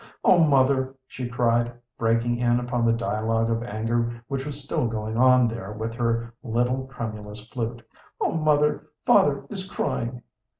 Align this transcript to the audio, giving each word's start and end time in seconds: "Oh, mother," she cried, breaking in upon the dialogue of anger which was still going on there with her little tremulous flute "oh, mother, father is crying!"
"Oh, 0.23 0.43
mother," 0.43 0.95
she 1.05 1.29
cried, 1.29 1.71
breaking 1.95 2.39
in 2.39 2.59
upon 2.59 2.85
the 2.87 2.91
dialogue 2.91 3.51
of 3.51 3.61
anger 3.61 4.11
which 4.27 4.47
was 4.47 4.59
still 4.59 4.87
going 4.87 5.15
on 5.15 5.47
there 5.47 5.73
with 5.73 5.93
her 5.93 6.33
little 6.41 6.87
tremulous 6.87 7.47
flute 7.49 7.83
"oh, 8.19 8.31
mother, 8.31 8.87
father 9.05 9.45
is 9.51 9.69
crying!" 9.69 10.23